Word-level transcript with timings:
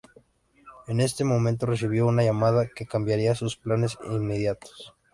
En 0.87 0.99
ese 0.99 1.23
momento 1.23 1.67
recibió 1.67 2.07
una 2.07 2.23
llamada 2.23 2.67
que 2.75 2.87
cambiaría 2.87 3.35
sus 3.35 3.55
planes 3.55 3.99
inmediatos. 4.09 4.95